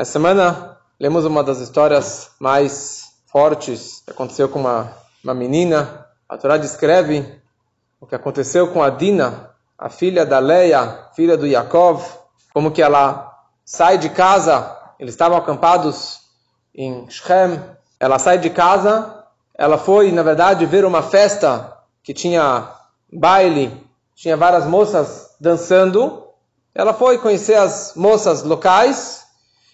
Essa 0.00 0.12
semana 0.12 0.78
lemos 0.98 1.26
uma 1.26 1.44
das 1.44 1.58
histórias 1.58 2.30
mais 2.40 3.12
fortes 3.26 4.00
que 4.02 4.10
aconteceu 4.10 4.48
com 4.48 4.58
uma, 4.58 4.90
uma 5.22 5.34
menina. 5.34 6.06
A 6.26 6.38
Torá 6.38 6.56
descreve 6.56 7.38
o 8.00 8.06
que 8.06 8.14
aconteceu 8.14 8.68
com 8.72 8.82
a 8.82 8.88
Dina, 8.88 9.50
a 9.78 9.90
filha 9.90 10.24
da 10.24 10.38
Leia, 10.38 11.10
filha 11.14 11.36
do 11.36 11.46
Yaakov, 11.46 12.02
como 12.54 12.70
que 12.70 12.80
ela 12.80 13.30
sai 13.62 13.98
de 13.98 14.08
casa, 14.08 14.74
eles 14.98 15.12
estavam 15.12 15.36
acampados 15.36 16.20
em 16.74 17.06
Shem, 17.10 17.60
ela 18.00 18.18
sai 18.18 18.38
de 18.38 18.48
casa, 18.48 19.22
ela 19.54 19.76
foi, 19.76 20.10
na 20.12 20.22
verdade, 20.22 20.64
ver 20.64 20.86
uma 20.86 21.02
festa 21.02 21.76
que 22.02 22.14
tinha 22.14 22.72
baile, 23.12 23.86
tinha 24.16 24.34
várias 24.34 24.64
moças 24.64 25.36
dançando, 25.38 26.26
ela 26.74 26.94
foi 26.94 27.18
conhecer 27.18 27.56
as 27.56 27.92
moças 27.94 28.42
locais, 28.42 29.28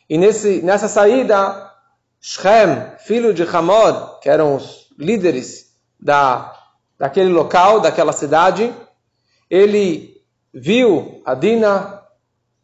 e 0.09 0.17
nesse, 0.17 0.63
nessa 0.63 0.89
saída, 0.89 1.71
Shem, 2.21 2.93
filho 2.99 3.35
de 3.35 3.43
Hamor, 3.43 4.21
que 4.21 4.29
eram 4.29 4.57
os 4.57 4.87
líderes 4.99 5.67
da, 5.99 6.55
daquele 6.99 7.31
local, 7.31 7.81
daquela 7.81 8.13
cidade, 8.13 8.73
ele 9.51 10.21
viu 10.53 11.23
a 11.25 11.35
Dina, 11.35 12.03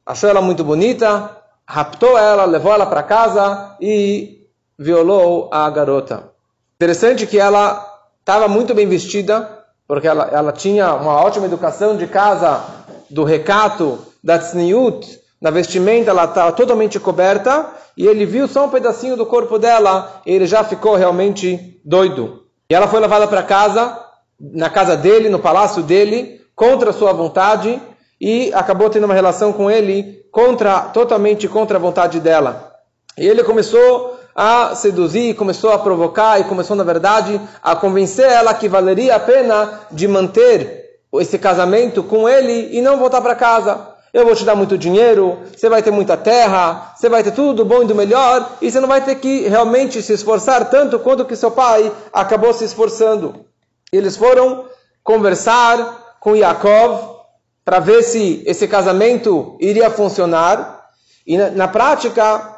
achou 0.07 0.31
ela 0.31 0.41
muito 0.41 0.65
bonita, 0.65 1.37
raptou 1.67 2.17
ela, 2.19 2.45
levou 2.45 2.73
ela 2.73 2.87
para 2.87 3.03
casa 3.03 3.77
e 3.81 4.47
violou 4.79 5.49
a 5.53 5.69
garota. 5.71 6.31
Interessante 6.77 7.27
que 7.27 7.39
ela 7.39 7.89
estava 8.21 8.49
muito 8.49 8.75
bem 8.75 8.89
vestida, 8.89 9.65
porque 9.87 10.09
ela, 10.09 10.29
ela 10.33 10.53
tinha 10.53 10.95
uma 10.95 11.21
ótima 11.23 11.47
educação 11.47 11.97
de 11.97 12.07
casa, 12.07 12.65
do 13.11 13.25
recato, 13.25 13.99
da 14.25 14.39
tzniut, 14.39 15.22
na 15.43 15.51
vestimenta 15.51 16.11
ela 16.11 16.25
estava 16.25 16.53
totalmente 16.53 17.01
coberta, 17.01 17.67
e 17.97 18.07
ele 18.07 18.25
viu 18.25 18.47
só 18.47 18.67
um 18.67 18.69
pedacinho 18.69 19.17
do 19.17 19.27
corpo 19.27 19.59
dela, 19.59 20.23
e 20.25 20.33
ele 20.33 20.47
já 20.47 20.63
ficou 20.63 20.95
realmente 20.95 21.81
doido. 21.85 22.45
E 22.71 22.75
ela 22.75 22.87
foi 22.87 23.01
levada 23.01 23.27
para 23.27 23.43
casa, 23.43 23.99
na 24.41 24.71
casa 24.71 24.97
dele, 24.97 25.29
no 25.29 25.41
palácio 25.41 25.83
dele, 25.83 26.41
contra 26.55 26.93
sua 26.93 27.13
vontade, 27.13 27.83
e 28.21 28.55
acabou 28.55 28.89
tendo 28.89 29.03
uma 29.03 29.15
relação 29.15 29.53
com 29.53 29.69
ele 29.69 30.25
contra, 30.31 30.83
totalmente 30.83 31.49
contra 31.49 31.77
a 31.77 31.81
vontade 31.81 32.21
dela. 32.21 32.75
E 33.19 33.27
ele 33.27 33.43
começou 33.43 34.17
a 34.37 34.77
seduzir, 34.77 35.35
começou 35.35 35.73
a 35.73 35.79
provocar 35.79 36.41
e 36.41 36.45
começou, 36.45 36.77
na 36.77 36.85
verdade, 36.85 37.41
a 37.61 37.75
convencer 37.75 38.31
ela 38.31 38.55
que 38.55 38.69
valeria 38.69 39.17
a 39.17 39.21
pena 39.21 39.81
de 39.91 40.07
manter 40.07 41.01
esse 41.15 41.37
casamento 41.37 42.05
com 42.05 42.29
ele 42.29 42.69
e 42.71 42.81
não 42.81 42.97
voltar 42.97 43.21
para 43.21 43.35
casa 43.35 43.92
eu 44.13 44.27
vou 44.27 44.35
te 44.35 44.45
dar 44.45 44.55
muito 44.55 44.77
dinheiro, 44.77 45.39
você 45.57 45.69
vai 45.71 45.83
ter 45.83 45.91
muita 45.91 46.17
terra, 46.17 46.93
você 46.95 47.09
vai 47.09 47.23
ter 47.23 47.31
tudo 47.31 47.55
do 47.55 47.65
bom 47.65 47.83
e 47.83 47.87
do 47.87 47.95
melhor, 47.95 48.57
e 48.61 48.71
você 48.71 48.79
não 48.79 48.89
vai 48.89 49.01
ter 49.01 49.15
que 49.15 49.49
realmente 49.49 50.03
se 50.03 50.13
esforçar 50.13 50.69
tanto 50.69 50.99
quanto 50.99 51.25
que 51.25 51.35
seu 51.35 51.51
pai 51.51 51.91
acabou 52.13 52.53
se 52.53 52.65
esforçando. 52.65 53.47
Eles 53.91 54.17
foram 54.17 54.67
conversar 55.03 56.17
com 56.21 56.37
Yaakov 56.37 57.23
para 57.65 57.79
ver 57.79 58.03
se 58.03 58.43
esse 58.47 58.69
casamento 58.69 59.57
iria 59.59 59.91
funcionar, 59.91 60.89
e 61.27 61.39
na, 61.39 61.51
na 61.51 61.69
prática, 61.69 62.57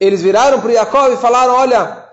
eles 0.00 0.22
viraram 0.22 0.60
para 0.60 0.72
Yaakov 0.72 1.12
e 1.12 1.18
falaram: 1.18 1.54
Olha, 1.54 2.04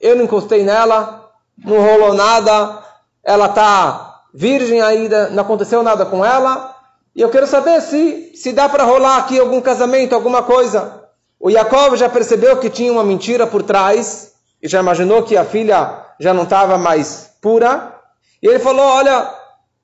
eu 0.00 0.16
não 0.16 0.24
encostei 0.24 0.64
nela, 0.64 1.30
não 1.64 1.80
rolou 1.80 2.14
nada, 2.14 2.82
ela 3.22 3.46
está 3.46 4.20
virgem 4.34 4.80
ainda, 4.80 5.28
não 5.30 5.42
aconteceu 5.42 5.82
nada 5.82 6.06
com 6.06 6.24
ela, 6.24 6.74
e 7.14 7.20
eu 7.20 7.28
quero 7.28 7.46
saber 7.46 7.80
se, 7.82 8.32
se 8.34 8.52
dá 8.52 8.68
para 8.68 8.84
rolar 8.84 9.18
aqui 9.18 9.38
algum 9.38 9.60
casamento, 9.60 10.14
alguma 10.14 10.42
coisa. 10.42 11.02
O 11.38 11.50
Jacob 11.50 11.96
já 11.96 12.08
percebeu 12.08 12.56
que 12.56 12.70
tinha 12.70 12.92
uma 12.92 13.04
mentira 13.04 13.46
por 13.46 13.62
trás 13.62 14.32
e 14.62 14.68
já 14.68 14.80
imaginou 14.80 15.22
que 15.22 15.36
a 15.36 15.44
filha 15.44 16.06
já 16.18 16.32
não 16.32 16.44
estava 16.44 16.78
mais 16.78 17.30
pura. 17.40 17.94
E 18.42 18.46
ele 18.46 18.58
falou: 18.58 18.84
Olha, 18.84 19.28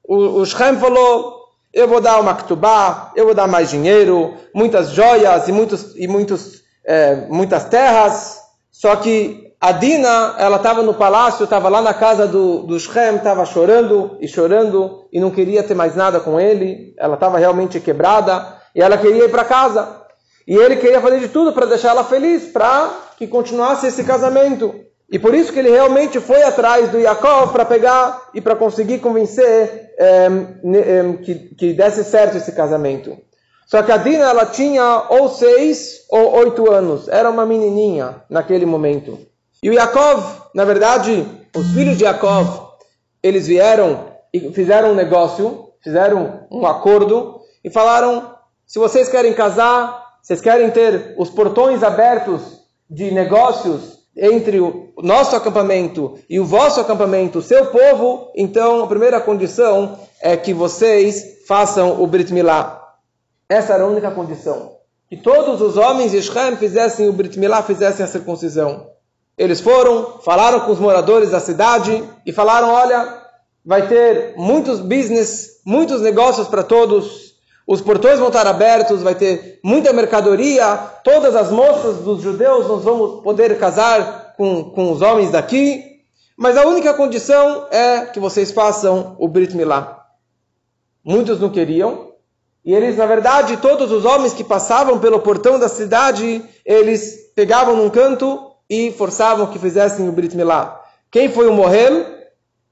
o, 0.05 0.41
o 0.41 0.47
Shem 0.47 0.79
falou: 0.79 1.45
Eu 1.75 1.87
vou 1.87 2.01
dar 2.01 2.19
uma 2.19 2.35
ktubá, 2.35 3.13
eu 3.15 3.27
vou 3.27 3.35
dar 3.35 3.47
mais 3.47 3.69
dinheiro, 3.71 4.35
muitas 4.55 4.91
joias 4.91 5.49
e, 5.49 5.53
muitos, 5.53 5.95
e 5.97 6.09
muitos, 6.09 6.63
é, 6.85 7.27
muitas 7.29 7.65
terras. 7.65 8.39
Só 8.71 8.97
que 8.97 9.48
a 9.61 9.73
Dina, 9.73 10.37
ela 10.39 10.57
estava 10.57 10.83
no 10.83 10.95
palácio, 10.95 11.43
estava 11.43 11.69
lá 11.69 11.83
na 11.83 11.93
casa 11.93 12.29
do, 12.29 12.61
do 12.61 12.79
Shem, 12.79 13.17
estava 13.17 13.45
chorando 13.45 14.17
e 14.21 14.29
chorando 14.29 15.09
e 15.13 15.19
não 15.21 15.33
queria 15.33 15.65
ter 15.65 15.75
mais 15.75 15.97
nada 15.97 16.21
com 16.21 16.39
ele. 16.39 16.95
Ela 16.97 17.15
estava 17.15 17.39
realmente 17.39 17.81
quebrada 17.81 18.57
e 18.73 18.81
ela 18.81 18.97
queria 18.97 19.25
ir 19.25 19.31
para 19.31 19.45
casa. 19.45 19.97
E 20.47 20.55
ele 20.55 20.77
queria 20.77 21.01
fazer 21.01 21.19
de 21.19 21.29
tudo 21.29 21.53
para 21.53 21.67
deixar 21.67 21.91
ela 21.91 22.05
feliz, 22.05 22.45
para 22.45 22.89
que 23.17 23.27
continuasse 23.27 23.89
esse 23.89 24.05
casamento. 24.05 24.73
E 25.11 25.19
por 25.19 25.35
isso 25.35 25.53
que 25.53 25.59
ele 25.59 25.71
realmente 25.71 26.21
foi 26.21 26.43
atrás 26.43 26.91
do 26.91 26.99
Yaakov 26.99 27.51
para 27.51 27.65
pegar 27.65 28.29
e 28.33 28.41
para 28.41 28.55
conseguir 28.55 29.01
convencer 29.01 29.91
é, 29.99 30.29
é, 30.29 31.13
que, 31.25 31.35
que 31.57 31.73
desse 31.73 32.05
certo 32.05 32.37
esse 32.37 32.53
casamento. 32.53 33.17
Só 33.67 33.83
que 33.83 33.91
a 33.91 33.97
Dina 33.97 34.25
ela 34.25 34.47
tinha 34.47 35.07
ou 35.09 35.29
seis 35.29 36.07
ou 36.11 36.37
oito 36.37 36.71
anos, 36.71 37.09
era 37.09 37.29
uma 37.29 37.45
menininha 37.45 38.23
naquele 38.31 38.65
momento. 38.65 39.19
E 39.63 39.71
o 39.71 39.73
Yaakov, 39.73 40.25
na 40.55 40.65
verdade, 40.65 41.27
os 41.55 41.73
filhos 41.73 41.99
de 41.99 42.05
Yaakov, 42.05 42.69
eles 43.23 43.47
vieram 43.47 44.13
e 44.33 44.53
fizeram 44.53 44.93
um 44.93 44.95
negócio, 44.95 45.71
fizeram 45.83 46.47
um 46.51 46.67
acordo 46.67 47.41
e 47.65 47.71
falaram: 47.71 48.35
se 48.67 48.79
vocês 48.79 49.09
querem 49.09 49.35
casar, 49.35 50.19
vocês 50.23 50.41
querem 50.41 50.71
ter 50.71 51.15
os 51.19 51.31
portões 51.31 51.83
abertos 51.83 52.43
de 52.89 53.11
negócios 53.11 53.99
entre 54.17 54.61
o 54.61 54.93
nosso 55.03 55.35
acampamento 55.37 56.19
e 56.29 56.41
o 56.41 56.45
vosso 56.45 56.81
acampamento, 56.81 57.39
o 57.39 57.43
seu 57.43 57.67
povo, 57.67 58.33
então 58.37 58.85
a 58.85 58.87
primeira 58.87 59.21
condição 59.21 59.99
é 60.21 60.37
que 60.37 60.53
vocês 60.53 61.47
façam 61.47 62.03
o 62.03 62.07
Brit 62.07 62.33
Milá. 62.33 62.95
Essa 63.49 63.75
era 63.75 63.85
a 63.85 63.87
única 63.87 64.11
condição. 64.11 64.77
Que 65.09 65.17
todos 65.17 65.63
os 65.63 65.77
homens 65.77 66.11
de 66.11 66.21
Shem 66.21 66.57
fizessem 66.57 67.09
o 67.09 67.13
Brit 67.13 67.39
Milá, 67.39 67.63
fizessem 67.63 68.05
a 68.05 68.09
circuncisão. 68.09 68.98
Eles 69.39 69.61
foram, 69.61 70.19
falaram 70.21 70.61
com 70.61 70.73
os 70.73 70.81
moradores 70.81 71.31
da 71.31 71.39
cidade 71.39 72.03
e 72.27 72.33
falaram: 72.33 72.71
olha, 72.71 73.23
vai 73.65 73.87
ter 73.87 74.35
muitos 74.37 74.81
business, 74.81 75.61
muitos 75.65 76.01
negócios 76.03 76.49
para 76.49 76.65
todos, 76.65 77.35
os 77.65 77.81
portões 77.81 78.19
vão 78.19 78.29
estar 78.29 78.47
abertos, 78.47 79.03
vai 79.03 79.15
ter 79.15 79.61
muita 79.63 79.93
mercadoria, 79.93 80.77
todas 81.05 81.37
as 81.37 81.53
moças 81.53 81.99
dos 81.99 82.21
judeus 82.21 82.67
nós 82.67 82.83
vamos 82.83 83.23
poder 83.23 83.57
casar 83.59 84.35
com, 84.37 84.65
com 84.65 84.91
os 84.91 85.03
homens 85.03 85.31
daqui, 85.31 85.85
mas 86.37 86.57
a 86.57 86.67
única 86.67 86.93
condição 86.95 87.67
é 87.71 88.07
que 88.07 88.19
vocês 88.19 88.51
façam 88.51 89.15
o 89.19 89.29
Brit 89.29 89.57
Milá. 89.57 90.05
Muitos 91.05 91.39
não 91.39 91.51
queriam, 91.51 92.09
e 92.65 92.75
eles, 92.75 92.97
na 92.97 93.07
verdade, 93.07 93.57
todos 93.59 93.93
os 93.93 94.05
homens 94.05 94.35
que 94.35 94.43
passavam 94.43 94.99
pelo 94.99 95.21
portão 95.21 95.59
da 95.59 95.69
cidade, 95.69 96.45
eles 96.65 97.33
pegavam 97.35 97.77
num 97.77 97.89
canto 97.89 98.49
e 98.69 98.93
forçavam 98.93 99.47
que 99.47 99.59
fizessem 99.59 100.09
o 100.09 100.13
Brit 100.13 100.37
Milá. 100.37 100.81
Quem 101.11 101.31
foi 101.31 101.47
o 101.47 101.53
Mohel? 101.53 102.19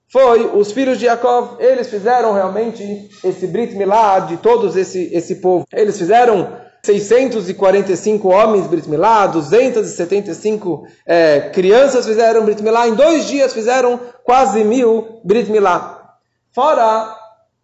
Foi 0.09 0.47
os 0.57 0.71
filhos 0.73 0.99
de 0.99 1.07
Yaakov. 1.07 1.57
Eles 1.59 1.89
fizeram 1.89 2.33
realmente 2.33 3.09
esse 3.25 3.47
Brit 3.47 3.75
Milá 3.75 4.21
de 4.21 4.37
todos 4.37 4.77
esse, 4.77 5.11
esse 5.13 5.37
povo. 5.37 5.67
Eles 5.73 5.99
fizeram 5.99 6.57
645 6.85 8.29
homens 8.29 8.67
Brit 8.69 8.89
Milá, 8.89 9.27
275 9.27 10.87
é, 11.05 11.51
crianças 11.51 12.07
fizeram 12.07 12.45
Brit 12.45 12.63
Milá. 12.63 12.87
Em 12.87 12.95
dois 12.95 13.27
dias 13.27 13.53
fizeram 13.53 13.99
quase 14.23 14.63
mil 14.63 15.21
Brit 15.25 15.51
Milá. 15.51 16.15
Fora 16.53 17.17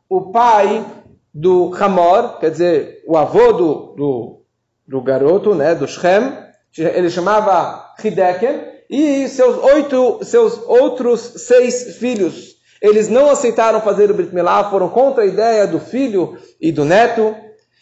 o 0.09 0.33
pai 0.33 0.85
do 1.33 1.73
Hamor, 1.81 2.39
quer 2.39 2.51
dizer, 2.51 3.03
o 3.07 3.17
avô 3.17 3.53
do, 3.53 3.95
do, 3.97 4.43
do 4.87 5.01
garoto, 5.01 5.55
né, 5.55 5.75
do 5.75 5.89
Shem, 5.89 6.33
ele 6.77 7.11
chamava 7.11 7.95
Hideken, 8.03 8.73
e 8.89 9.29
seus, 9.29 9.57
oito, 9.63 10.21
seus 10.23 10.61
outros 10.67 11.21
seis 11.21 11.97
filhos. 11.97 12.57
Eles 12.81 13.09
não 13.09 13.31
aceitaram 13.31 13.81
fazer 13.81 14.11
o 14.11 14.15
Brit 14.15 14.35
Milá, 14.35 14.69
foram 14.69 14.89
contra 14.89 15.23
a 15.23 15.27
ideia 15.27 15.67
do 15.67 15.81
filho 15.81 16.37
e 16.61 16.71
do 16.73 16.85
neto. 16.85 17.35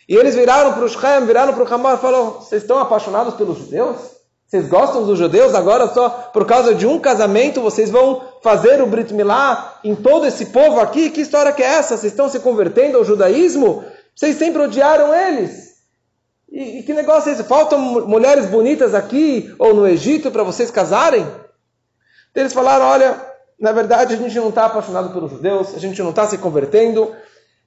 E 0.08 0.14
eles 0.14 0.34
viraram 0.34 0.72
para 0.72 0.84
o 0.84 0.88
Shem, 0.88 1.26
viraram 1.26 1.54
para 1.54 1.64
o 1.64 1.74
Hamar 1.74 1.96
e 1.96 2.00
falaram: 2.00 2.32
Vocês 2.34 2.62
estão 2.62 2.78
apaixonados 2.78 3.34
pelos 3.34 3.58
judeus? 3.58 3.96
Vocês 4.46 4.68
gostam 4.68 5.04
dos 5.04 5.18
judeus? 5.18 5.54
Agora 5.54 5.88
só 5.88 6.08
por 6.32 6.44
causa 6.44 6.74
de 6.74 6.84
um 6.86 6.98
casamento 6.98 7.60
vocês 7.60 7.88
vão 7.88 8.20
fazer 8.42 8.82
o 8.82 8.86
Brit 8.86 9.14
Milá 9.14 9.78
em 9.82 9.94
todo 9.94 10.26
esse 10.26 10.46
povo 10.46 10.80
aqui? 10.80 11.08
Que 11.10 11.20
história 11.20 11.52
que 11.52 11.62
é 11.62 11.66
essa? 11.66 11.96
Vocês 11.96 12.12
estão 12.12 12.28
se 12.28 12.40
convertendo 12.40 12.98
ao 12.98 13.04
judaísmo? 13.04 13.84
Vocês 14.14 14.36
sempre 14.36 14.62
odiaram 14.62 15.14
eles. 15.14 15.69
E, 16.50 16.78
e 16.78 16.82
que 16.82 16.92
negócio 16.92 17.30
é 17.30 17.32
esse? 17.32 17.44
Faltam 17.44 17.78
mulheres 17.78 18.46
bonitas 18.46 18.94
aqui 18.94 19.54
ou 19.58 19.72
no 19.72 19.86
Egito 19.86 20.30
para 20.30 20.42
vocês 20.42 20.70
casarem? 20.70 21.26
Eles 22.34 22.52
falaram: 22.52 22.86
olha, 22.86 23.20
na 23.58 23.72
verdade 23.72 24.14
a 24.14 24.16
gente 24.16 24.36
não 24.36 24.48
está 24.48 24.66
apaixonado 24.66 25.12
pelos 25.12 25.30
judeus, 25.30 25.74
a 25.74 25.78
gente 25.78 26.02
não 26.02 26.10
está 26.10 26.26
se 26.26 26.38
convertendo, 26.38 27.14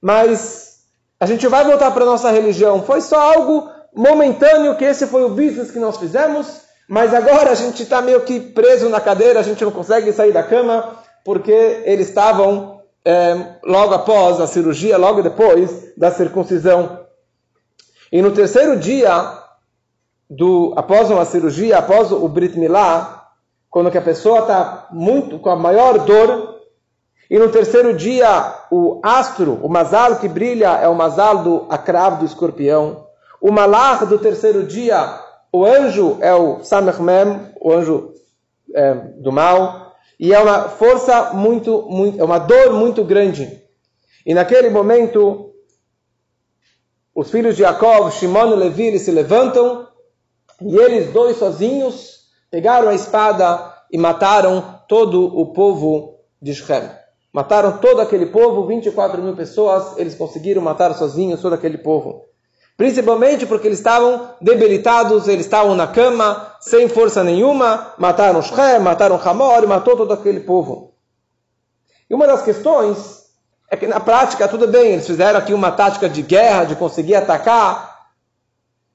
mas 0.02 0.80
a 1.18 1.26
gente 1.26 1.46
vai 1.46 1.64
voltar 1.64 1.90
para 1.92 2.02
a 2.02 2.06
nossa 2.06 2.30
religião. 2.30 2.82
Foi 2.82 3.00
só 3.00 3.18
algo 3.34 3.70
momentâneo 3.94 4.76
que 4.76 4.84
esse 4.84 5.06
foi 5.06 5.24
o 5.24 5.30
business 5.30 5.70
que 5.70 5.78
nós 5.78 5.96
fizemos, 5.96 6.60
mas 6.88 7.14
agora 7.14 7.50
a 7.50 7.54
gente 7.54 7.82
está 7.82 8.02
meio 8.02 8.22
que 8.22 8.40
preso 8.40 8.88
na 8.88 9.00
cadeira, 9.00 9.40
a 9.40 9.42
gente 9.42 9.64
não 9.64 9.70
consegue 9.70 10.12
sair 10.12 10.32
da 10.32 10.42
cama, 10.42 10.98
porque 11.24 11.82
eles 11.84 12.08
estavam 12.08 12.82
é, 13.04 13.56
logo 13.64 13.94
após 13.94 14.40
a 14.40 14.46
cirurgia, 14.46 14.98
logo 14.98 15.22
depois 15.22 15.94
da 15.96 16.10
circuncisão. 16.10 17.03
E 18.14 18.22
no 18.22 18.30
terceiro 18.30 18.76
dia, 18.76 19.40
do, 20.30 20.72
após 20.76 21.10
uma 21.10 21.24
cirurgia, 21.24 21.78
após 21.78 22.12
o 22.12 22.28
Brit 22.28 22.56
Milá, 22.56 23.26
quando 23.68 23.90
que 23.90 23.98
a 23.98 24.02
pessoa 24.02 24.38
está 24.38 24.86
muito 24.92 25.36
com 25.40 25.50
a 25.50 25.56
maior 25.56 25.98
dor, 25.98 26.60
e 27.28 27.36
no 27.40 27.48
terceiro 27.48 27.92
dia, 27.92 28.54
o 28.70 29.00
astro, 29.02 29.58
o 29.60 29.68
mazal 29.68 30.14
que 30.20 30.28
brilha 30.28 30.78
é 30.80 30.86
o 30.86 30.94
mazal 30.94 31.38
do 31.38 31.66
acravo 31.68 32.20
do 32.20 32.24
escorpião. 32.24 33.04
O 33.40 33.50
malach 33.50 34.06
do 34.06 34.16
terceiro 34.16 34.62
dia, 34.62 35.18
o 35.52 35.66
anjo 35.66 36.18
é 36.20 36.32
o 36.32 36.62
Samech 36.62 37.02
Mem, 37.02 37.40
o 37.60 37.72
anjo 37.72 38.12
é, 38.72 38.94
do 38.94 39.32
mal. 39.32 39.92
E 40.20 40.32
é 40.32 40.38
uma 40.38 40.68
força 40.68 41.32
muito, 41.32 41.84
muito, 41.90 42.20
é 42.20 42.22
uma 42.22 42.38
dor 42.38 42.74
muito 42.74 43.02
grande. 43.02 43.60
E 44.24 44.32
naquele 44.32 44.70
momento, 44.70 45.53
os 47.14 47.30
filhos 47.30 47.54
de 47.56 47.62
Jacob, 47.62 48.10
Shimon 48.10 48.52
e 48.52 48.56
Levi, 48.56 48.86
eles 48.88 49.02
se 49.02 49.12
levantam 49.12 49.86
e 50.60 50.76
eles 50.76 51.12
dois 51.12 51.36
sozinhos 51.36 52.24
pegaram 52.50 52.88
a 52.88 52.94
espada 52.94 53.72
e 53.90 53.96
mataram 53.96 54.80
todo 54.88 55.24
o 55.24 55.52
povo 55.52 56.18
de 56.42 56.54
Shem. 56.54 56.90
Mataram 57.32 57.78
todo 57.78 58.00
aquele 58.00 58.26
povo, 58.26 58.66
24 58.66 59.22
mil 59.22 59.34
pessoas, 59.34 59.96
eles 59.96 60.14
conseguiram 60.14 60.62
matar 60.62 60.94
sozinhos 60.94 61.40
todo 61.40 61.52
aquele 61.52 61.78
povo. 61.78 62.24
Principalmente 62.76 63.46
porque 63.46 63.68
eles 63.68 63.78
estavam 63.78 64.30
debilitados, 64.40 65.28
eles 65.28 65.46
estavam 65.46 65.76
na 65.76 65.86
cama, 65.86 66.54
sem 66.60 66.88
força 66.88 67.22
nenhuma, 67.22 67.94
mataram 67.98 68.42
Shem, 68.42 68.80
mataram 68.80 69.20
Hamor, 69.24 69.66
matou 69.68 69.96
todo 69.96 70.12
aquele 70.12 70.40
povo. 70.40 70.94
E 72.10 72.14
uma 72.14 72.26
das 72.26 72.42
questões 72.42 73.23
é 73.70 73.76
que 73.76 73.86
na 73.86 74.00
prática, 74.00 74.48
tudo 74.48 74.68
bem, 74.68 74.92
eles 74.92 75.06
fizeram 75.06 75.38
aqui 75.38 75.52
uma 75.52 75.72
tática 75.72 76.08
de 76.08 76.22
guerra, 76.22 76.64
de 76.64 76.76
conseguir 76.76 77.14
atacar, 77.14 78.08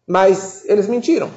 mas 0.07 0.63
eles 0.65 0.87
mentiram. 0.87 1.29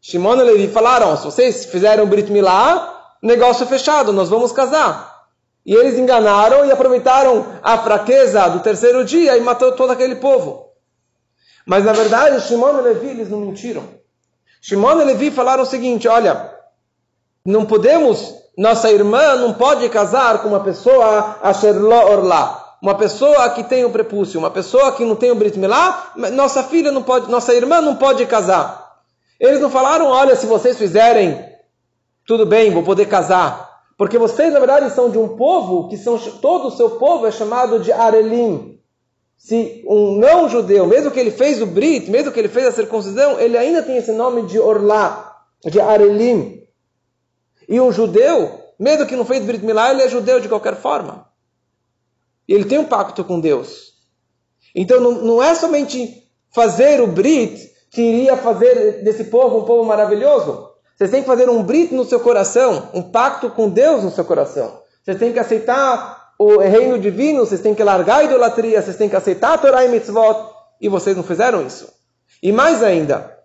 Shimon 0.00 0.36
e 0.36 0.42
Levi 0.42 0.68
falaram, 0.68 1.16
se 1.16 1.24
vocês 1.24 1.64
fizeram 1.64 2.06
Brit 2.06 2.30
Milá, 2.30 3.16
negócio 3.22 3.66
fechado, 3.66 4.12
nós 4.12 4.28
vamos 4.28 4.52
casar. 4.52 5.14
E 5.64 5.74
eles 5.74 5.98
enganaram 5.98 6.66
e 6.66 6.70
aproveitaram 6.70 7.46
a 7.62 7.78
fraqueza 7.78 8.48
do 8.48 8.60
terceiro 8.60 9.04
dia 9.04 9.36
e 9.36 9.40
matou 9.40 9.72
todo 9.72 9.92
aquele 9.92 10.16
povo. 10.16 10.68
Mas 11.64 11.84
na 11.84 11.94
verdade, 11.94 12.46
Shimon 12.46 12.78
e 12.78 12.82
Levi, 12.82 13.08
eles 13.08 13.30
não 13.30 13.40
mentiram. 13.40 13.88
Shimon 14.60 15.00
e 15.00 15.04
Levi 15.04 15.30
falaram 15.30 15.62
o 15.62 15.66
seguinte: 15.66 16.06
olha, 16.06 16.53
não 17.44 17.66
podemos, 17.66 18.34
nossa 18.56 18.90
irmã 18.90 19.36
não 19.36 19.52
pode 19.52 19.86
casar 19.90 20.40
com 20.42 20.48
uma 20.48 20.60
pessoa 20.60 21.38
asherlo 21.42 21.90
orla. 21.90 22.62
Uma 22.80 22.94
pessoa 22.94 23.48
que 23.50 23.64
tem 23.64 23.84
o 23.84 23.90
prepúcio, 23.90 24.38
uma 24.38 24.50
pessoa 24.50 24.92
que 24.92 25.04
não 25.04 25.16
tem 25.16 25.30
o 25.30 25.34
Brit 25.34 25.58
Milá, 25.58 26.12
nossa 26.32 26.62
filha 26.62 26.92
não 26.92 27.02
pode, 27.02 27.30
nossa 27.30 27.54
irmã 27.54 27.80
não 27.80 27.96
pode 27.96 28.26
casar. 28.26 28.98
Eles 29.40 29.60
não 29.60 29.70
falaram, 29.70 30.06
olha, 30.06 30.36
se 30.36 30.46
vocês 30.46 30.76
fizerem, 30.76 31.42
tudo 32.26 32.44
bem, 32.44 32.70
vou 32.70 32.82
poder 32.82 33.06
casar. 33.06 33.70
Porque 33.96 34.18
vocês, 34.18 34.52
na 34.52 34.58
verdade, 34.58 34.90
são 34.90 35.10
de 35.10 35.18
um 35.18 35.36
povo 35.36 35.88
que 35.88 35.96
são 35.96 36.18
todo 36.18 36.68
o 36.68 36.70
seu 36.70 36.90
povo 36.90 37.26
é 37.26 37.30
chamado 37.30 37.80
de 37.80 37.92
Arelim. 37.92 38.78
Se 39.36 39.84
um 39.86 40.16
não 40.18 40.48
judeu, 40.48 40.86
mesmo 40.86 41.10
que 41.10 41.20
ele 41.20 41.30
fez 41.30 41.60
o 41.60 41.66
Brit, 41.66 42.10
mesmo 42.10 42.32
que 42.32 42.40
ele 42.40 42.48
fez 42.48 42.66
a 42.66 42.72
circuncisão, 42.72 43.38
ele 43.38 43.56
ainda 43.56 43.82
tem 43.82 43.96
esse 43.96 44.12
nome 44.12 44.42
de 44.42 44.58
Orlá, 44.58 45.36
de 45.64 45.80
Arelim. 45.80 46.63
E 47.68 47.80
um 47.80 47.92
judeu, 47.92 48.60
mesmo 48.78 49.06
que 49.06 49.16
não 49.16 49.24
fez 49.24 49.44
Brit 49.44 49.64
Milá, 49.64 49.90
ele 49.90 50.02
é 50.02 50.08
judeu 50.08 50.40
de 50.40 50.48
qualquer 50.48 50.76
forma. 50.76 51.26
E 52.48 52.52
ele 52.52 52.64
tem 52.64 52.78
um 52.78 52.84
pacto 52.84 53.24
com 53.24 53.40
Deus. 53.40 53.94
Então 54.74 55.00
não, 55.00 55.12
não 55.12 55.42
é 55.42 55.54
somente 55.54 56.22
fazer 56.50 57.00
o 57.00 57.06
Brit 57.06 57.72
que 57.90 58.02
iria 58.02 58.36
fazer 58.36 59.04
desse 59.04 59.24
povo 59.24 59.58
um 59.58 59.64
povo 59.64 59.84
maravilhoso. 59.84 60.70
Vocês 60.96 61.10
têm 61.10 61.22
que 61.22 61.26
fazer 61.26 61.48
um 61.48 61.62
brito 61.62 61.94
no 61.94 62.04
seu 62.04 62.20
coração, 62.20 62.88
um 62.92 63.02
pacto 63.02 63.50
com 63.50 63.68
Deus 63.68 64.02
no 64.02 64.10
seu 64.10 64.24
coração. 64.24 64.80
Vocês 65.02 65.18
têm 65.18 65.32
que 65.32 65.38
aceitar 65.38 66.32
o 66.38 66.58
reino 66.58 66.98
divino, 66.98 67.46
vocês 67.46 67.60
têm 67.60 67.74
que 67.74 67.82
largar 67.82 68.18
a 68.18 68.24
idolatria, 68.24 68.82
vocês 68.82 68.96
têm 68.96 69.08
que 69.08 69.16
aceitar 69.16 69.54
a 69.54 69.58
Torá 69.58 69.84
e 69.84 69.88
mitzvot. 69.88 70.52
E 70.80 70.88
vocês 70.88 71.16
não 71.16 71.22
fizeram 71.22 71.66
isso. 71.66 71.88
E 72.42 72.52
mais 72.52 72.82
ainda, 72.82 73.38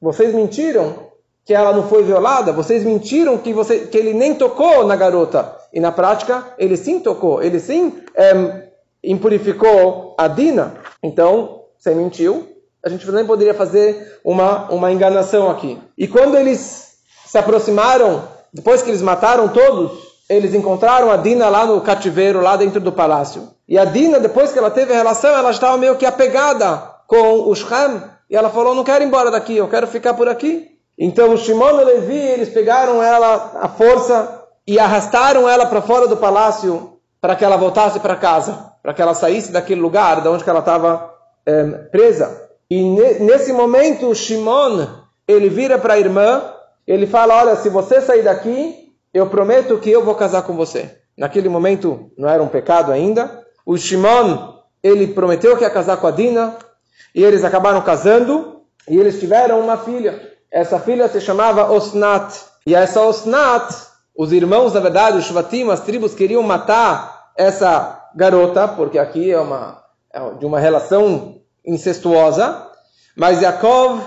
vocês 0.00 0.34
mentiram 0.34 1.11
que 1.44 1.54
ela 1.54 1.72
não 1.72 1.88
foi 1.88 2.02
violada, 2.04 2.52
vocês 2.52 2.84
mentiram 2.84 3.36
que, 3.36 3.52
você, 3.52 3.80
que 3.80 3.96
ele 3.98 4.14
nem 4.14 4.34
tocou 4.34 4.86
na 4.86 4.94
garota. 4.94 5.56
E 5.72 5.80
na 5.80 5.90
prática, 5.90 6.54
ele 6.58 6.76
sim 6.76 7.00
tocou, 7.00 7.42
ele 7.42 7.58
sim 7.58 7.94
é, 8.14 8.68
impurificou 9.02 10.14
a 10.18 10.28
Dina. 10.28 10.74
Então, 11.02 11.62
você 11.78 11.94
mentiu, 11.94 12.48
a 12.84 12.88
gente 12.88 13.10
nem 13.10 13.24
poderia 13.24 13.54
fazer 13.54 14.20
uma, 14.24 14.70
uma 14.70 14.92
enganação 14.92 15.50
aqui. 15.50 15.78
E 15.96 16.06
quando 16.06 16.36
eles 16.36 16.92
se 17.26 17.38
aproximaram, 17.38 18.22
depois 18.52 18.82
que 18.82 18.90
eles 18.90 19.02
mataram 19.02 19.48
todos, 19.48 20.12
eles 20.28 20.54
encontraram 20.54 21.10
a 21.10 21.16
Dina 21.16 21.48
lá 21.48 21.66
no 21.66 21.80
cativeiro, 21.80 22.40
lá 22.40 22.56
dentro 22.56 22.80
do 22.80 22.92
palácio. 22.92 23.48
E 23.68 23.78
a 23.78 23.84
Dina, 23.84 24.20
depois 24.20 24.52
que 24.52 24.58
ela 24.58 24.70
teve 24.70 24.92
a 24.92 24.96
relação, 24.96 25.30
ela 25.30 25.50
estava 25.50 25.76
meio 25.76 25.96
que 25.96 26.06
apegada 26.06 26.76
com 27.06 27.48
o 27.48 27.54
Shem. 27.54 28.02
E 28.30 28.36
ela 28.36 28.50
falou, 28.50 28.74
não 28.74 28.84
quero 28.84 29.02
ir 29.02 29.06
embora 29.06 29.30
daqui, 29.30 29.56
eu 29.56 29.68
quero 29.68 29.86
ficar 29.86 30.14
por 30.14 30.28
aqui. 30.28 30.71
Então 31.04 31.32
o 31.32 31.36
Shimon 31.36 31.80
e 31.80 31.84
Levi, 31.84 32.16
eles 32.16 32.48
pegaram 32.48 33.02
ela 33.02 33.58
à 33.60 33.68
força 33.68 34.44
e 34.64 34.78
arrastaram 34.78 35.48
ela 35.48 35.66
para 35.66 35.82
fora 35.82 36.06
do 36.06 36.16
palácio 36.16 36.92
para 37.20 37.34
que 37.34 37.44
ela 37.44 37.56
voltasse 37.56 37.98
para 37.98 38.14
casa, 38.14 38.72
para 38.80 38.94
que 38.94 39.02
ela 39.02 39.12
saísse 39.12 39.50
daquele 39.50 39.80
lugar 39.80 40.20
de 40.20 40.28
onde 40.28 40.48
ela 40.48 40.60
estava 40.60 41.12
é, 41.44 41.64
presa. 41.90 42.48
E 42.70 42.80
nesse 43.20 43.52
momento, 43.52 44.06
o 44.06 44.14
Shimon, 44.14 44.86
ele 45.26 45.48
vira 45.48 45.76
para 45.76 45.94
a 45.94 45.98
irmã 45.98 46.40
ele 46.86 47.06
fala: 47.06 47.36
Olha, 47.36 47.56
se 47.56 47.68
você 47.68 48.00
sair 48.00 48.22
daqui, 48.22 48.92
eu 49.12 49.26
prometo 49.26 49.78
que 49.78 49.90
eu 49.90 50.04
vou 50.04 50.14
casar 50.14 50.42
com 50.42 50.54
você. 50.54 50.98
Naquele 51.16 51.48
momento 51.48 52.10
não 52.16 52.28
era 52.28 52.42
um 52.42 52.48
pecado 52.48 52.90
ainda. 52.90 53.44
O 53.64 53.76
Shimon, 53.76 54.54
ele 54.82 55.08
prometeu 55.08 55.56
que 55.56 55.64
ia 55.64 55.70
casar 55.70 55.96
com 55.98 56.06
a 56.06 56.10
Dina, 56.10 56.56
e 57.14 57.22
eles 57.22 57.44
acabaram 57.44 57.80
casando, 57.82 58.62
e 58.88 58.96
eles 58.96 59.20
tiveram 59.20 59.60
uma 59.60 59.76
filha. 59.76 60.31
Essa 60.52 60.78
filha 60.78 61.08
se 61.08 61.18
chamava 61.18 61.72
Osnat. 61.72 62.34
E 62.66 62.74
essa 62.74 63.00
Osnat, 63.00 63.74
os 64.14 64.32
irmãos, 64.32 64.74
na 64.74 64.80
verdade, 64.80 65.16
os 65.16 65.24
Shvatim, 65.24 65.70
as 65.70 65.80
tribos, 65.80 66.14
queriam 66.14 66.42
matar 66.42 67.30
essa 67.36 68.06
garota, 68.14 68.68
porque 68.68 68.98
aqui 68.98 69.30
é 69.30 69.40
uma 69.40 69.82
é 70.12 70.34
de 70.34 70.44
uma 70.44 70.60
relação 70.60 71.40
incestuosa. 71.64 72.68
Mas 73.16 73.40
Yaakov, 73.40 74.02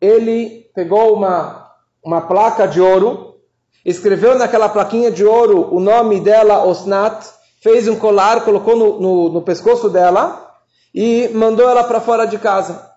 ele 0.00 0.68
pegou 0.74 1.14
uma 1.14 1.70
uma 2.04 2.20
placa 2.22 2.66
de 2.66 2.80
ouro, 2.80 3.36
escreveu 3.84 4.36
naquela 4.36 4.68
plaquinha 4.68 5.10
de 5.10 5.24
ouro 5.24 5.74
o 5.74 5.80
nome 5.80 6.20
dela, 6.20 6.66
Osnat, 6.66 7.24
fez 7.62 7.88
um 7.88 7.96
colar, 7.96 8.44
colocou 8.44 8.76
no, 8.76 9.00
no, 9.00 9.28
no 9.30 9.42
pescoço 9.42 9.88
dela 9.88 10.50
e 10.94 11.30
mandou 11.32 11.68
ela 11.68 11.84
para 11.84 12.00
fora 12.00 12.26
de 12.26 12.36
casa. 12.36 12.90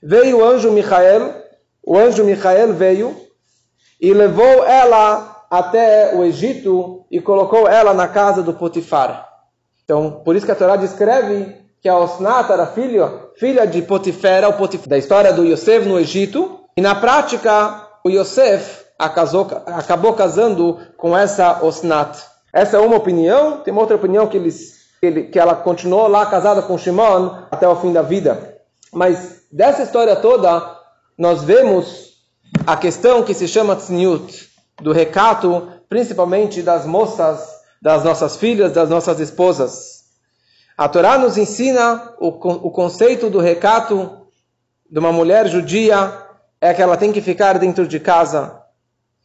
Veio 0.00 0.38
o 0.38 0.44
anjo 0.44 0.70
Michael, 0.70 1.43
o 1.86 1.96
anjo 1.96 2.24
Michael 2.24 2.72
veio 2.72 3.16
e 4.00 4.12
levou 4.12 4.64
ela 4.64 5.44
até 5.50 6.14
o 6.14 6.24
Egito 6.24 7.04
e 7.10 7.20
colocou 7.20 7.68
ela 7.68 7.94
na 7.94 8.08
casa 8.08 8.42
do 8.42 8.54
Potifar. 8.54 9.28
Então, 9.84 10.22
por 10.24 10.34
isso 10.34 10.46
que 10.46 10.52
a 10.52 10.56
Torá 10.56 10.76
descreve 10.76 11.56
que 11.80 11.88
a 11.88 11.98
Osnat 11.98 12.50
era 12.50 12.66
filha, 12.66 13.12
filha 13.36 13.66
de 13.66 13.82
Potifera, 13.82 14.48
o 14.48 14.88
da 14.88 14.96
história 14.96 15.32
do 15.32 15.44
Yosef 15.44 15.86
no 15.86 16.00
Egito. 16.00 16.60
E 16.76 16.80
na 16.80 16.94
prática, 16.94 17.88
o 18.02 18.08
Yosef 18.08 18.84
acabou 18.98 20.14
casando 20.14 20.78
com 20.96 21.16
essa 21.16 21.62
Osnat. 21.62 22.18
Essa 22.52 22.78
é 22.78 22.80
uma 22.80 22.96
opinião. 22.96 23.58
Tem 23.58 23.70
uma 23.70 23.82
outra 23.82 23.96
opinião 23.96 24.26
que, 24.26 24.38
eles, 24.38 24.76
que 25.30 25.38
ela 25.38 25.54
continuou 25.54 26.08
lá 26.08 26.24
casada 26.24 26.62
com 26.62 26.78
Shimon 26.78 27.30
até 27.50 27.68
o 27.68 27.76
fim 27.76 27.92
da 27.92 28.00
vida. 28.00 28.56
Mas 28.92 29.42
dessa 29.52 29.82
história 29.82 30.16
toda, 30.16 30.62
nós 31.16 31.44
vemos 31.44 32.14
a 32.66 32.76
questão 32.76 33.22
que 33.22 33.34
se 33.34 33.46
chama 33.48 33.76
tzniut, 33.76 34.50
do 34.80 34.92
recato, 34.92 35.68
principalmente 35.88 36.62
das 36.62 36.84
moças, 36.84 37.46
das 37.80 38.02
nossas 38.02 38.36
filhas, 38.36 38.72
das 38.72 38.88
nossas 38.88 39.20
esposas. 39.20 40.04
A 40.76 40.88
Torá 40.88 41.16
nos 41.16 41.38
ensina 41.38 42.14
o, 42.18 42.28
o 42.28 42.70
conceito 42.70 43.30
do 43.30 43.38
recato 43.38 44.10
de 44.90 44.98
uma 44.98 45.12
mulher 45.12 45.46
judia 45.46 46.12
é 46.60 46.74
que 46.74 46.82
ela 46.82 46.96
tem 46.96 47.12
que 47.12 47.20
ficar 47.20 47.58
dentro 47.58 47.86
de 47.86 48.00
casa 48.00 48.60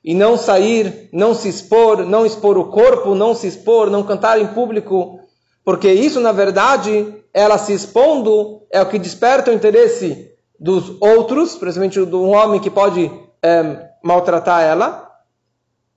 e 0.04 0.14
não 0.14 0.38
sair, 0.38 1.10
não 1.12 1.34
se 1.34 1.50
expor, 1.50 2.06
não 2.06 2.26
expor 2.26 2.58
o 2.58 2.66
corpo, 2.66 3.16
não 3.16 3.34
se 3.34 3.48
expor, 3.48 3.90
não 3.90 4.04
cantar 4.04 4.40
em 4.40 4.48
público, 4.48 5.20
porque 5.64 5.92
isso, 5.92 6.20
na 6.20 6.32
verdade, 6.32 7.16
ela 7.34 7.58
se 7.58 7.74
expondo 7.74 8.62
é 8.72 8.82
o 8.82 8.86
que 8.86 9.00
desperta 9.00 9.52
o 9.52 9.54
interesse 9.54 10.30
dos 10.60 11.00
outros, 11.02 11.56
principalmente 11.56 12.04
do 12.06 12.24
homem 12.24 12.60
que 12.60 12.70
pode 12.70 13.10
é, 13.42 13.90
maltratar 14.04 14.62
ela. 14.62 15.10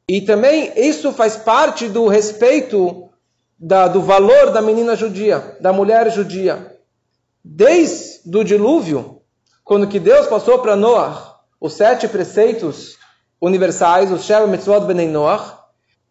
E 0.09 0.21
também 0.21 0.73
isso 0.77 1.13
faz 1.13 1.37
parte 1.37 1.89
do 1.89 2.07
respeito 2.07 3.09
da, 3.59 3.89
do 3.89 4.03
valor 4.03 4.51
da 4.51 4.61
menina 4.61 4.95
judia, 4.95 5.57
da 5.61 5.73
mulher 5.73 6.11
judia. 6.11 6.77
Desde 7.45 8.37
o 8.37 8.45
dilúvio, 8.45 9.23
quando 9.65 9.89
que 9.89 9.99
Deus 9.99 10.27
passou 10.27 10.59
para 10.59 10.77
Noah 10.77 11.41
os 11.61 11.75
sete 11.75 12.09
preceitos 12.09 12.97
universais, 13.41 14.11
os 14.13 14.25
Sheva 14.25 14.47
Mitzvot 14.47 14.81
Bnei 14.81 15.09
Noach, 15.09 15.57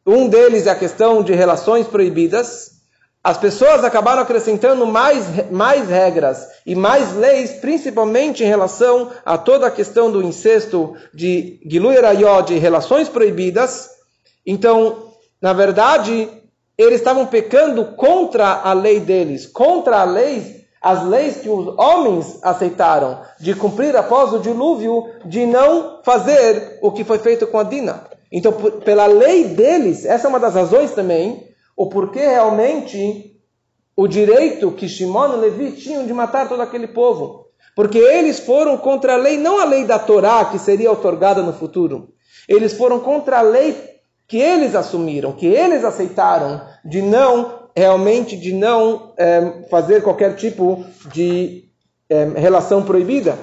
um 0.06 0.28
deles 0.28 0.66
é 0.66 0.72
a 0.72 0.76
questão 0.76 1.22
de 1.24 1.34
relações 1.34 1.88
proibidas, 1.88 2.81
as 3.24 3.38
pessoas 3.38 3.84
acabaram 3.84 4.24
acrescentando 4.24 4.88
mais, 4.88 5.52
mais 5.52 5.88
regras 5.88 6.48
e 6.66 6.74
mais 6.74 7.16
leis, 7.16 7.52
principalmente 7.52 8.44
em 8.44 8.48
relação 8.48 9.12
a 9.24 9.38
toda 9.38 9.68
a 9.68 9.72
questão 9.72 10.12
do 10.12 10.24
incesto, 10.24 10.96
de 11.14 11.60
Gilu 11.64 11.92
Erayó, 11.92 12.42
de 12.42 12.58
relações 12.58 13.08
proibidas. 13.08 13.90
Então, 14.44 15.12
na 15.40 15.54
verdade, 15.54 16.30
eles 16.76 17.00
estavam 17.00 17.28
pecando 17.28 17.86
contra 17.96 18.54
a 18.64 18.74
lei 18.74 19.00
deles, 19.00 19.46
contra 19.46 20.02
a 20.02 20.04
lei, 20.04 20.66
as 20.82 21.06
leis 21.06 21.38
que 21.38 21.50
os 21.50 21.78
homens 21.78 22.40
aceitaram 22.42 23.22
de 23.40 23.54
cumprir 23.54 23.96
após 23.96 24.34
o 24.34 24.40
dilúvio, 24.40 25.12
de 25.26 25.46
não 25.46 26.00
fazer 26.04 26.80
o 26.82 26.92
que 26.92 27.04
foi 27.04 27.20
feito 27.20 27.46
com 27.46 27.60
a 27.60 27.64
Dina. 27.64 28.04
Então, 28.32 28.52
por, 28.52 28.72
pela 28.82 29.06
lei 29.06 29.44
deles, 29.44 30.06
essa 30.06 30.26
é 30.26 30.30
uma 30.30 30.40
das 30.40 30.56
razões 30.56 30.90
também 30.90 31.51
o 31.76 31.88
porquê 31.90 32.20
realmente 32.20 33.32
o 33.96 34.08
direito 34.08 34.72
que 34.72 34.88
Shimon 34.88 35.34
e 35.34 35.38
Levi 35.38 35.72
tinham 35.74 36.06
de 36.06 36.14
matar 36.14 36.48
todo 36.48 36.62
aquele 36.62 36.88
povo. 36.88 37.48
Porque 37.76 37.98
eles 37.98 38.40
foram 38.40 38.78
contra 38.78 39.14
a 39.14 39.18
lei, 39.18 39.38
não 39.38 39.60
a 39.60 39.66
lei 39.66 39.86
da 39.86 40.00
Torá, 40.00 40.46
que 40.46 40.60
seria 40.60 40.92
otorgada 40.92 41.42
no 41.42 41.54
futuro. 41.54 42.14
Eles 42.48 42.74
foram 42.74 43.00
contra 43.00 43.40
a 43.40 43.42
lei 43.42 43.92
que 44.28 44.38
eles 44.38 44.76
assumiram, 44.76 45.34
que 45.34 45.46
eles 45.46 45.84
aceitaram, 45.84 46.66
de 46.84 47.02
não, 47.02 47.70
realmente, 47.76 48.38
de 48.38 48.54
não 48.54 49.14
é, 49.18 49.68
fazer 49.70 50.02
qualquer 50.02 50.36
tipo 50.36 50.86
de 51.14 51.70
é, 52.10 52.26
relação 52.26 52.84
proibida. 52.84 53.38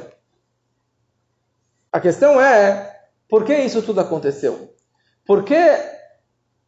A 1.92 2.00
questão 2.00 2.40
é, 2.40 3.00
por 3.28 3.44
que 3.44 3.54
isso 3.54 3.82
tudo 3.82 4.00
aconteceu? 4.00 4.74
Por 5.26 5.44
que 5.44 5.56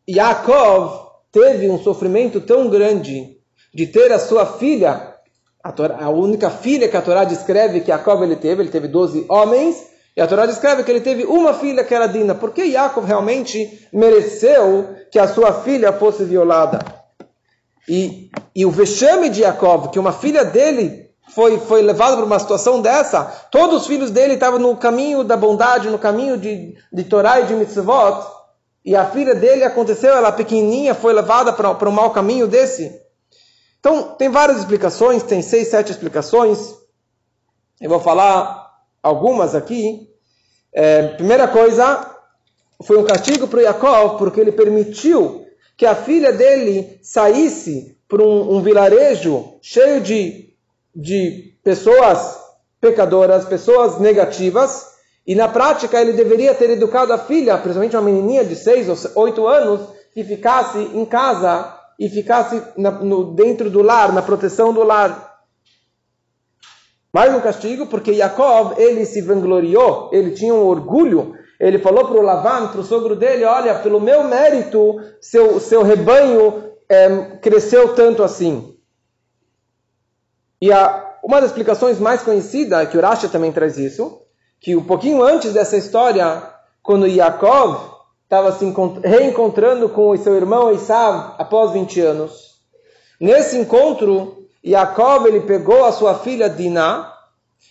Yaakov 0.09 1.10
teve 1.33 1.69
um 1.71 1.79
sofrimento 1.79 2.41
tão 2.41 2.69
grande 2.69 3.37
de 3.73 3.87
ter 3.87 4.13
a 4.13 4.19
sua 4.19 4.47
filha, 4.47 5.15
a, 5.63 5.73
Torá, 5.73 5.99
a 6.01 6.11
única 6.11 6.51
filha 6.51 6.89
que 6.89 6.97
a 6.97 7.03
Torá 7.03 7.25
descreve 7.25 7.81
que 7.81 7.89
Jacob 7.89 8.23
ele 8.23 8.37
teve, 8.37 8.63
ele 8.63 8.71
teve 8.71 8.89
12 8.89 9.27
homens, 9.29 9.89
e 10.17 10.21
a 10.21 10.27
Torá 10.27 10.45
descreve 10.45 10.83
que 10.83 10.91
ele 10.91 11.01
teve 11.01 11.25
uma 11.25 11.55
filha 11.55 11.85
que 11.85 11.95
era 11.95 12.07
Dina. 12.07 12.35
Por 12.35 12.51
que 12.51 12.73
Jacob 12.73 13.05
realmente 13.05 13.89
mereceu 13.93 14.89
que 15.11 15.19
a 15.19 15.29
sua 15.29 15.63
filha 15.63 15.93
fosse 15.93 16.25
violada? 16.25 16.81
E, 17.89 18.29
e 18.55 18.67
o 18.67 18.71
vexame 18.71 19.29
de 19.29 19.41
Jacob, 19.41 19.91
que 19.91 19.99
uma 19.99 20.13
filha 20.13 20.45
dele 20.45 21.11
foi, 21.31 21.59
foi 21.59 21.81
levada 21.83 22.17
para 22.17 22.25
uma 22.25 22.39
situação 22.39 22.81
dessa, 22.81 23.25
todos 23.51 23.83
os 23.83 23.87
filhos 23.87 24.11
dele 24.11 24.35
estavam 24.35 24.59
no 24.59 24.77
caminho 24.77 25.23
da 25.23 25.37
bondade, 25.37 25.89
no 25.89 25.99
caminho 25.99 26.37
de, 26.37 26.75
de 26.93 27.05
Torá 27.05 27.41
e 27.41 27.47
de 27.47 27.55
mitzvot, 27.55 28.40
e 28.85 28.97
a 28.97 29.05
filha 29.11 29.35
dele 29.35 29.65
aconteceu, 29.65 30.15
ela 30.15 30.33
pequenininha, 30.33 30.95
foi 30.95 31.13
levada 31.13 31.53
para, 31.53 31.89
um 31.89 31.93
mau 31.93 32.11
caminho 32.13 32.49
desse. 32.49 33.01
Então, 33.79 34.15
tem 34.15 34.29
várias 34.29 34.59
explicações, 34.59 35.23
tem 35.23 35.43
seis, 35.43 35.69
sete 35.69 35.91
explicações. 35.91 36.75
Eu 37.81 37.91
vou 37.91 38.01
falar 38.01 38.75
algumas 39.03 39.55
aqui. 39.55 40.09
É, 40.73 41.09
primeira 41.09 41.49
coisa, 41.49 42.15
foi 42.83 42.99
um 42.99 43.05
castigo 43.05 43.47
para 43.49 43.63
Jacob, 43.63 44.19
porque 44.19 44.41
ele 44.41 44.53
permitiu 44.53 45.47
que 45.77 45.85
a 45.85 45.95
filha 45.95 46.33
dele 46.33 46.99
saísse 47.03 47.99
para 48.09 48.23
um, 48.23 48.57
um 48.57 48.63
vilarejo 48.63 49.59
cheio 49.63 50.01
de, 50.01 50.55
de 50.95 51.55
pessoas 51.63 52.39
pecadoras, 52.81 53.45
pessoas 53.45 53.99
negativas, 54.01 54.90
e 55.27 55.35
na 55.35 55.49
prática 55.49 56.00
ele 56.00 56.12
deveria 56.12 56.55
ter 56.55 56.71
educado 56.71 57.12
a 57.12 57.19
filha, 57.19 57.57
principalmente 57.59 57.97
uma 57.97 58.03
menininha 58.03 58.45
de 58.45 58.57
6 58.57 59.15
ou 59.15 59.23
8 59.23 59.47
anos, 59.47 59.81
que 60.12 60.25
ficasse 60.25 60.79
em 60.79 61.05
casa 61.05 61.77
e 61.99 62.09
ficasse 62.09 62.62
na, 62.77 62.91
no, 62.91 63.35
dentro 63.35 63.71
do 63.71 63.83
lar, 63.83 64.12
na 64.12 64.23
proteção 64.23 64.73
do 64.73 64.83
lar. 64.83 65.39
Mais 67.12 67.35
um 67.35 67.41
castigo, 67.41 67.87
porque 67.87 68.15
Jacob, 68.15 68.79
ele 68.79 69.05
se 69.05 69.21
vangloriou, 69.21 70.09
ele 70.12 70.31
tinha 70.31 70.55
um 70.55 70.65
orgulho, 70.65 71.35
ele 71.59 71.79
falou 71.79 72.07
para 72.07 72.17
o 72.17 72.23
Lavan, 72.23 72.69
para 72.69 72.81
o 72.81 72.85
sogro 72.85 73.15
dele, 73.15 73.45
olha, 73.45 73.75
pelo 73.81 74.00
meu 74.00 74.25
mérito, 74.25 74.97
seu, 75.21 75.61
seu 75.61 75.83
rebanho 75.83 76.73
é, 76.89 77.37
cresceu 77.43 77.95
tanto 77.95 78.23
assim. 78.23 78.77
E 80.62 80.73
a, 80.73 81.19
uma 81.23 81.41
das 81.41 81.50
explicações 81.50 81.99
mais 81.99 82.23
conhecidas, 82.23 82.89
que 82.89 82.97
o 82.97 83.29
também 83.31 83.53
traz 83.53 83.77
isso, 83.77 84.23
que 84.61 84.76
um 84.76 84.85
pouquinho 84.85 85.23
antes 85.23 85.55
dessa 85.55 85.76
história, 85.76 86.43
quando 86.83 87.07
Yaakov 87.07 87.95
estava 88.25 88.52
se 88.52 88.73
reencontrando 89.02 89.88
com 89.88 90.14
seu 90.19 90.37
irmão 90.37 90.71
Esav 90.71 91.35
após 91.38 91.73
20 91.73 92.00
anos, 92.00 92.61
nesse 93.19 93.57
encontro, 93.57 94.47
Yaakov 94.64 95.26
ele 95.26 95.40
pegou 95.40 95.85
a 95.85 95.93
sua 95.93 96.19
filha 96.19 96.49
Diná 96.49 97.12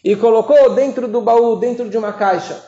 e 0.04 0.16
colocou 0.16 0.74
dentro 0.74 1.08
do 1.08 1.22
baú, 1.22 1.56
dentro 1.58 1.88
de 1.88 1.98
uma 1.98 2.12
caixa. 2.12 2.68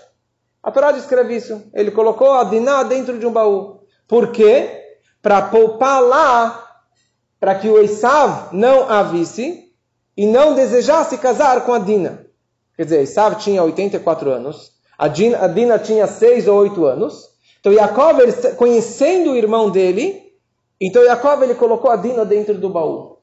A 0.62 0.70
Torá 0.70 0.92
descreve 0.92 1.36
isso. 1.36 1.64
Ele 1.74 1.90
colocou 1.90 2.34
a 2.34 2.44
Diná 2.44 2.84
dentro 2.84 3.18
de 3.18 3.26
um 3.26 3.32
baú. 3.32 3.82
Por 4.08 4.32
quê? 4.32 4.98
Para 5.22 5.42
poupar 5.44 6.02
lá, 6.02 6.84
para 7.40 7.56
que 7.56 7.68
o 7.68 7.82
Esav 7.82 8.50
não 8.52 8.88
a 8.88 9.02
visse 9.02 9.72
e 10.16 10.28
não 10.28 10.54
desejasse 10.54 11.18
casar 11.18 11.66
com 11.66 11.74
a 11.74 11.80
Dina. 11.80 12.31
Quer 12.82 12.86
dizer, 12.86 13.02
Esav 13.02 13.36
tinha 13.36 13.62
84 13.62 14.32
anos, 14.32 14.72
a 14.98 15.08
Dina, 15.08 15.78
tinha 15.78 16.08
6 16.08 16.48
ou 16.48 16.58
8 16.62 16.84
anos. 16.84 17.30
Então 17.60 17.72
Yaakov, 17.72 18.20
ele, 18.20 18.34
conhecendo 18.56 19.34
o 19.34 19.36
irmão 19.36 19.70
dele, 19.70 20.20
então 20.82 21.04
Yaakov 21.04 21.44
ele 21.44 21.54
colocou 21.54 21.92
a 21.92 21.96
Dina 21.96 22.26
dentro 22.26 22.56
do 22.56 22.72
baú. 22.72 23.18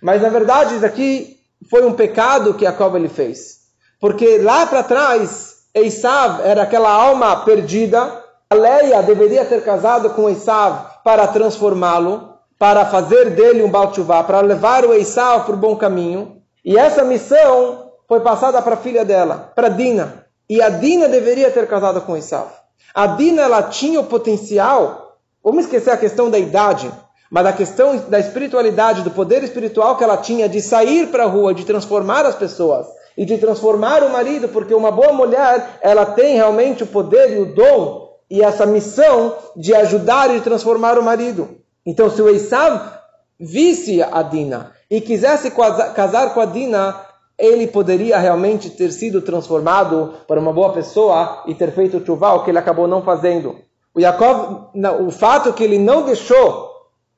Mas 0.00 0.22
na 0.22 0.28
verdade 0.28 0.76
isso 0.76 0.86
aqui 0.86 1.40
foi 1.68 1.84
um 1.84 1.92
pecado 1.92 2.54
que 2.54 2.64
Yaakov 2.64 2.94
ele 2.94 3.08
fez. 3.08 3.62
Porque 3.98 4.38
lá 4.38 4.64
para 4.64 4.84
trás, 4.84 5.56
Esav 5.74 6.42
era 6.44 6.62
aquela 6.62 6.92
alma 6.92 7.44
perdida. 7.44 8.22
A 8.48 8.54
Leia 8.54 9.02
deveria 9.02 9.44
ter 9.44 9.64
casado 9.64 10.10
com 10.10 10.30
Esav 10.30 11.02
para 11.02 11.26
transformá-lo, 11.26 12.34
para 12.56 12.86
fazer 12.86 13.30
dele 13.30 13.64
um 13.64 13.70
Balchuvá, 13.72 14.22
para 14.22 14.40
levar 14.40 14.84
o 14.84 14.94
Esav 14.94 15.46
para 15.46 15.54
o 15.56 15.58
bom 15.58 15.74
caminho. 15.74 16.40
E 16.64 16.78
essa 16.78 17.02
missão 17.02 17.89
foi 18.10 18.18
passada 18.18 18.60
para 18.60 18.74
a 18.74 18.76
filha 18.76 19.04
dela, 19.04 19.52
para 19.54 19.68
Dina. 19.68 20.26
E 20.48 20.60
a 20.60 20.68
Dina 20.68 21.08
deveria 21.08 21.48
ter 21.48 21.68
casado 21.68 22.00
com 22.00 22.16
Esav. 22.16 22.48
A 22.92 23.06
Dina 23.06 23.42
ela 23.42 23.62
tinha 23.62 24.00
o 24.00 24.04
potencial, 24.04 25.16
vamos 25.44 25.66
esquecer 25.66 25.90
a 25.92 25.96
questão 25.96 26.28
da 26.28 26.36
idade, 26.36 26.90
mas 27.30 27.46
a 27.46 27.52
questão 27.52 27.98
da 28.08 28.18
espiritualidade, 28.18 29.02
do 29.02 29.12
poder 29.12 29.44
espiritual 29.44 29.96
que 29.96 30.02
ela 30.02 30.16
tinha 30.16 30.48
de 30.48 30.60
sair 30.60 31.06
para 31.06 31.22
a 31.22 31.28
rua, 31.28 31.54
de 31.54 31.64
transformar 31.64 32.26
as 32.26 32.34
pessoas 32.34 32.88
e 33.16 33.24
de 33.24 33.38
transformar 33.38 34.02
o 34.02 34.10
marido, 34.10 34.48
porque 34.48 34.74
uma 34.74 34.90
boa 34.90 35.12
mulher, 35.12 35.78
ela 35.80 36.04
tem 36.04 36.34
realmente 36.34 36.82
o 36.82 36.88
poder 36.88 37.30
e 37.30 37.38
o 37.38 37.54
dom 37.54 38.08
e 38.28 38.42
essa 38.42 38.66
missão 38.66 39.36
de 39.56 39.72
ajudar 39.72 40.34
e 40.34 40.40
transformar 40.40 40.98
o 40.98 41.04
marido. 41.04 41.58
Então, 41.86 42.10
se 42.10 42.20
o 42.20 42.28
Esav 42.28 42.90
visse 43.38 44.02
a 44.02 44.20
Dina 44.22 44.72
e 44.90 45.00
quisesse 45.00 45.52
casar 45.94 46.34
com 46.34 46.40
a 46.40 46.44
Dina, 46.44 47.08
ele 47.40 47.66
poderia 47.66 48.18
realmente 48.18 48.70
ter 48.70 48.92
sido 48.92 49.22
transformado 49.22 50.14
para 50.28 50.38
uma 50.38 50.52
boa 50.52 50.72
pessoa 50.72 51.42
e 51.46 51.54
ter 51.54 51.72
feito 51.72 51.96
o 51.96 52.00
que 52.44 52.50
ele 52.50 52.58
acabou 52.58 52.86
não 52.86 53.02
fazendo. 53.02 53.56
O 53.94 53.98
Yaakov, 53.98 54.68
o 55.06 55.10
fato 55.10 55.52
que 55.52 55.64
ele 55.64 55.78
não 55.78 56.02
deixou 56.02 56.69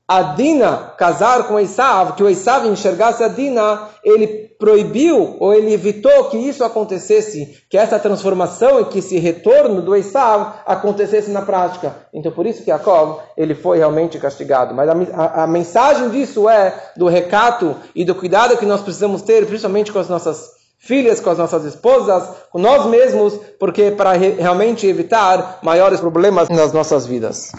a 0.07 0.21
Dina 0.21 0.93
casar 0.97 1.47
com 1.47 1.59
Esav, 1.59 2.13
que 2.13 2.23
o 2.23 2.29
Esav 2.29 2.67
enxergasse 2.67 3.23
a 3.23 3.29
Dina, 3.29 3.87
ele 4.03 4.27
proibiu 4.59 5.37
ou 5.39 5.53
ele 5.53 5.73
evitou 5.73 6.25
que 6.25 6.37
isso 6.37 6.63
acontecesse, 6.63 7.63
que 7.69 7.77
essa 7.77 7.97
transformação 7.99 8.81
e 8.81 8.85
que 8.85 8.99
esse 8.99 9.17
retorno 9.17 9.81
do 9.81 9.95
Esav 9.95 10.53
acontecesse 10.65 11.31
na 11.31 11.41
prática. 11.41 11.95
Então 12.13 12.31
por 12.31 12.45
isso 12.45 12.59
que 12.59 12.67
Jacob 12.67 13.19
ele 13.37 13.55
foi 13.55 13.77
realmente 13.77 14.19
castigado. 14.19 14.73
Mas 14.73 14.89
a, 14.89 14.93
a, 14.93 15.43
a 15.43 15.47
mensagem 15.47 16.09
disso 16.09 16.47
é 16.49 16.73
do 16.95 17.07
recato 17.07 17.75
e 17.95 18.05
do 18.05 18.15
cuidado 18.15 18.57
que 18.57 18.65
nós 18.65 18.81
precisamos 18.81 19.21
ter, 19.21 19.45
principalmente 19.45 19.91
com 19.91 19.99
as 19.99 20.09
nossas 20.09 20.51
filhas, 20.83 21.21
com 21.21 21.29
as 21.29 21.37
nossas 21.37 21.63
esposas, 21.63 22.23
com 22.51 22.59
nós 22.59 22.85
mesmos, 22.85 23.39
porque 23.57 23.91
para 23.91 24.11
re, 24.13 24.31
realmente 24.31 24.85
evitar 24.85 25.59
maiores 25.63 26.01
problemas 26.01 26.49
nas 26.49 26.73
nossas 26.73 27.05
vidas. 27.05 27.51